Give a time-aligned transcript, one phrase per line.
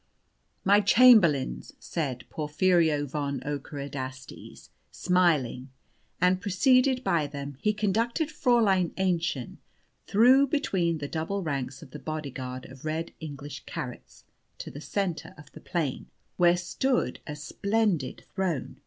[0.65, 5.69] "My chamberlains," said Porphyrio von Ockerodastes, smiling;
[6.19, 9.57] and, preceded by them, he conducted Fräulein Aennchen
[10.07, 14.23] through between the double ranks of the bodyguard of Red English Carrots
[14.57, 18.77] to the centre of the plain, where stood a splendid throne.